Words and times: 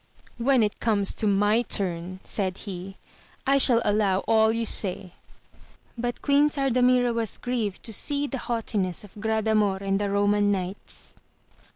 When 0.39 0.63
it 0.63 0.79
"comes 0.79 1.13
to 1.13 1.27
my 1.27 1.61
turn, 1.61 2.21
said 2.23 2.57
he, 2.65 2.97
I 3.45 3.59
shall 3.59 3.83
allow 3.85 4.21
all 4.21 4.51
you 4.51 4.65
say. 4.65 5.13
But 5.95 6.23
Queen 6.23 6.49
Sardamira 6.49 7.13
was 7.13 7.37
grieved 7.37 7.83
to 7.83 7.93
see 7.93 8.25
the 8.25 8.39
haughtiness 8.39 9.03
of 9.03 9.13
Gradamor 9.13 9.77
and 9.83 10.01
the 10.01 10.09
Roman 10.09 10.51
Knights. 10.51 11.13